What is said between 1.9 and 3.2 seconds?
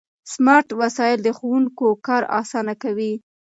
کار اسانه کوي.